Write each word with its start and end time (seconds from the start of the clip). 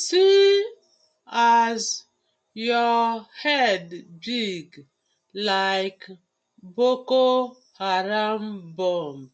See 0.00 0.62
as 1.26 2.04
yu 2.52 3.24
head 3.40 4.20
big 4.20 4.86
like 5.32 6.06
Boko 6.62 7.56
Haram 7.78 8.74
bomb. 8.74 9.32